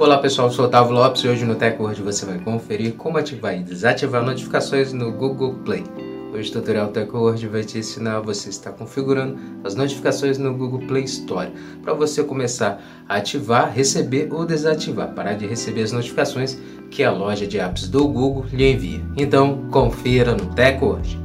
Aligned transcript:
Olá 0.00 0.16
pessoal, 0.16 0.48
eu 0.48 0.52
sou 0.54 0.64
Otávio 0.64 0.94
Lopes 0.94 1.22
e 1.24 1.28
hoje 1.28 1.44
no 1.44 1.54
TechWord 1.54 2.00
você 2.00 2.24
vai 2.24 2.38
conferir 2.38 2.94
como 2.94 3.18
ativar 3.18 3.54
e 3.54 3.62
desativar 3.62 4.24
notificações 4.24 4.94
no 4.94 5.12
Google 5.12 5.56
Play. 5.62 5.84
Hoje 6.32 6.48
o 6.48 6.52
tutorial 6.54 6.88
TechWord 6.88 7.46
vai 7.48 7.62
te 7.64 7.76
ensinar 7.76 8.20
você 8.20 8.48
estar 8.48 8.72
configurando 8.72 9.38
as 9.62 9.74
notificações 9.74 10.38
no 10.38 10.54
Google 10.54 10.86
Play 10.86 11.04
Store 11.04 11.52
para 11.82 11.92
você 11.92 12.24
começar 12.24 12.82
a 13.06 13.16
ativar, 13.16 13.70
receber 13.70 14.32
ou 14.32 14.46
desativar, 14.46 15.12
parar 15.12 15.34
de 15.34 15.46
receber 15.46 15.82
as 15.82 15.92
notificações 15.92 16.56
que 16.90 17.04
a 17.04 17.10
loja 17.10 17.46
de 17.46 17.58
apps 17.58 17.86
do 17.86 18.08
Google 18.08 18.46
lhe 18.50 18.72
envia. 18.72 19.02
Então 19.18 19.68
confira 19.70 20.34
no 20.34 20.46
TechWord. 20.54 21.20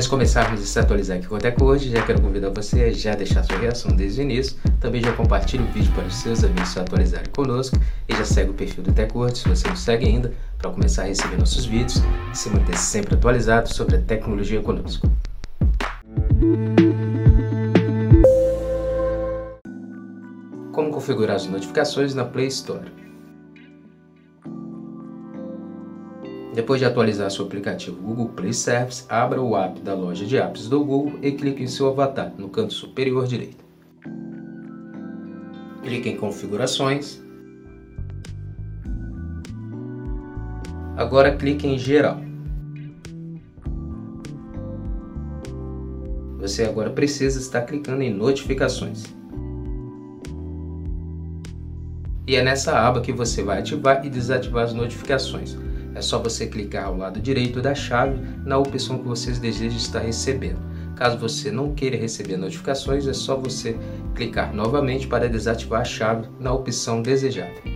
De 0.00 0.10
começarmos 0.10 0.60
a 0.60 0.64
se 0.64 0.78
atualizar 0.78 1.16
aqui 1.16 1.26
com 1.26 1.38
Tech 1.38 1.60
hoje, 1.60 1.90
já 1.90 2.02
quero 2.02 2.20
convidar 2.20 2.50
você 2.50 2.84
a 2.84 2.92
já 2.92 3.14
deixar 3.14 3.42
sua 3.42 3.56
reação 3.56 3.90
desde 3.90 4.20
o 4.20 4.22
início. 4.22 4.56
Também 4.78 5.02
já 5.02 5.10
compartilhe 5.12 5.64
o 5.64 5.66
vídeo 5.72 5.90
para 5.94 6.04
os 6.04 6.14
seus 6.16 6.44
amigos 6.44 6.68
se 6.68 6.78
atualizarem 6.78 7.30
conosco 7.32 7.76
e 8.06 8.14
já 8.14 8.24
segue 8.24 8.50
o 8.50 8.54
perfil 8.54 8.84
do 8.84 8.92
TechWord 8.92 9.36
se 9.36 9.48
você 9.48 9.66
não 9.66 9.74
segue 9.74 10.06
ainda 10.06 10.32
para 10.58 10.70
começar 10.70 11.04
a 11.04 11.06
receber 11.06 11.38
nossos 11.38 11.64
vídeos 11.64 12.02
e 12.30 12.36
se 12.36 12.50
manter 12.50 12.76
sempre 12.76 13.14
atualizado 13.14 13.72
sobre 13.72 13.96
a 13.96 14.00
tecnologia 14.02 14.60
conosco. 14.60 15.10
Como 20.72 20.90
configurar 20.90 21.36
as 21.36 21.46
notificações 21.46 22.14
na 22.14 22.24
Play 22.24 22.48
Store? 22.48 23.05
Depois 26.56 26.80
de 26.80 26.86
atualizar 26.86 27.30
seu 27.30 27.44
aplicativo 27.44 28.00
Google 28.00 28.30
Play 28.30 28.54
Service, 28.54 29.04
abra 29.10 29.42
o 29.42 29.54
app 29.54 29.78
da 29.82 29.92
loja 29.92 30.24
de 30.24 30.38
apps 30.38 30.70
do 30.70 30.82
Google 30.82 31.18
e 31.20 31.32
clique 31.32 31.62
em 31.62 31.66
seu 31.66 31.86
avatar 31.86 32.32
no 32.38 32.48
canto 32.48 32.72
superior 32.72 33.26
direito. 33.26 33.62
Clique 35.82 36.08
em 36.08 36.16
Configurações. 36.16 37.22
Agora 40.96 41.36
clique 41.36 41.66
em 41.66 41.76
Geral. 41.76 42.22
Você 46.38 46.62
agora 46.62 46.88
precisa 46.88 47.38
estar 47.38 47.66
clicando 47.66 48.00
em 48.00 48.10
Notificações. 48.10 49.04
E 52.26 52.34
é 52.34 52.42
nessa 52.42 52.78
aba 52.78 53.02
que 53.02 53.12
você 53.12 53.42
vai 53.42 53.58
ativar 53.58 54.06
e 54.06 54.08
desativar 54.08 54.64
as 54.64 54.72
notificações. 54.72 55.54
É 55.96 56.02
só 56.02 56.18
você 56.18 56.46
clicar 56.46 56.84
ao 56.84 56.96
lado 56.98 57.18
direito 57.18 57.62
da 57.62 57.74
chave 57.74 58.20
na 58.44 58.58
opção 58.58 58.98
que 58.98 59.08
vocês 59.08 59.38
desejam 59.38 59.78
estar 59.78 60.00
recebendo. 60.00 60.58
Caso 60.94 61.16
você 61.16 61.50
não 61.50 61.74
queira 61.74 61.96
receber 61.96 62.36
notificações, 62.36 63.06
é 63.06 63.14
só 63.14 63.34
você 63.34 63.74
clicar 64.14 64.54
novamente 64.54 65.06
para 65.06 65.26
desativar 65.26 65.80
a 65.80 65.84
chave 65.84 66.28
na 66.38 66.52
opção 66.52 67.00
desejada. 67.00 67.75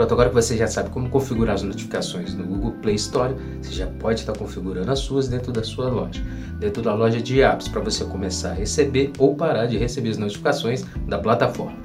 Pronto, 0.00 0.14
agora 0.14 0.30
que 0.30 0.34
você 0.34 0.56
já 0.56 0.66
sabe 0.66 0.88
como 0.88 1.10
configurar 1.10 1.56
as 1.56 1.62
notificações 1.62 2.32
no 2.32 2.42
Google 2.42 2.72
Play 2.80 2.94
Store, 2.94 3.34
você 3.60 3.70
já 3.70 3.86
pode 3.86 4.20
estar 4.20 4.32
configurando 4.32 4.90
as 4.90 5.00
suas 5.00 5.28
dentro 5.28 5.52
da 5.52 5.62
sua 5.62 5.90
loja, 5.90 6.22
dentro 6.58 6.82
da 6.82 6.94
loja 6.94 7.20
de 7.20 7.42
apps, 7.42 7.68
para 7.68 7.82
você 7.82 8.02
começar 8.06 8.52
a 8.52 8.54
receber 8.54 9.12
ou 9.18 9.34
parar 9.34 9.66
de 9.66 9.76
receber 9.76 10.08
as 10.08 10.16
notificações 10.16 10.86
da 11.06 11.18
plataforma. 11.18 11.76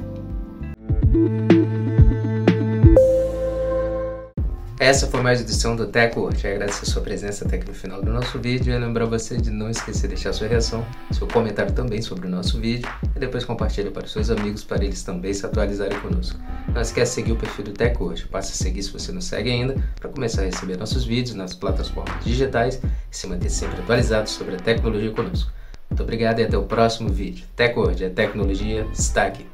Essa 4.86 5.08
foi 5.08 5.20
mais 5.20 5.40
uma 5.40 5.46
edição 5.46 5.76
do 5.76 5.88
TechWord. 5.88 6.46
Agradeço 6.46 6.84
a 6.84 6.86
sua 6.86 7.02
presença 7.02 7.44
até 7.44 7.56
aqui 7.56 7.68
no 7.68 7.74
final 7.74 8.04
do 8.04 8.14
nosso 8.14 8.38
vídeo 8.38 8.72
e 8.72 8.78
lembrar 8.78 9.06
você 9.06 9.36
de 9.36 9.50
não 9.50 9.68
esquecer 9.68 10.04
de 10.04 10.10
deixar 10.10 10.32
sua 10.32 10.48
reação, 10.48 10.86
seu 11.12 11.28
comentário 11.28 11.74
também 11.74 12.04
sobre 12.04 12.28
o 12.28 12.30
nosso 12.30 12.60
vídeo 12.60 12.88
e 13.16 13.18
depois 13.18 13.44
compartilhe 13.44 13.90
para 13.90 14.06
os 14.06 14.12
seus 14.12 14.30
amigos 14.30 14.64
para 14.64 14.86
eles 14.86 15.02
também 15.02 15.34
se 15.34 15.44
atualizarem 15.44 16.00
conosco. 16.02 16.40
Não 16.72 16.80
esquece 16.80 17.14
de 17.14 17.16
seguir 17.16 17.32
o 17.32 17.36
perfil 17.36 17.66
do 17.66 17.72
TechWord. 17.72 18.28
Passe 18.28 18.52
a 18.52 18.56
seguir 18.56 18.84
se 18.84 18.92
você 18.92 19.12
não 19.12 19.22
segue 19.22 19.50
ainda 19.50 19.76
para 20.00 20.08
começar 20.08 20.44
a 20.44 20.46
receber 20.46 20.78
nossos 20.78 21.04
vídeos 21.04 21.36
nas 21.36 21.56
plataformas 21.56 22.24
digitais 22.24 22.80
e 23.12 23.18
se 23.18 23.26
manter 23.26 23.50
sempre 23.50 23.80
atualizado 23.80 24.30
sobre 24.30 24.54
a 24.54 24.60
tecnologia 24.60 25.10
conosco. 25.10 25.52
Muito 25.90 26.04
obrigado 26.04 26.42
e 26.42 26.44
até 26.44 26.60
o 26.60 26.64
próximo 26.64 27.10
vídeo. 27.10 27.44
TechWord, 27.56 28.06
a 28.06 28.10
tecnologia 28.12 28.86
está 28.94 29.26
aqui. 29.26 29.48